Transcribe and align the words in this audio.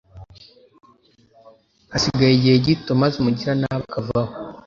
Hasigaye 1.91 2.33
igihe 2.35 2.57
gito 2.65 2.91
maze 3.01 3.15
umugiranabi 3.17 3.83
akavaho 3.87 4.31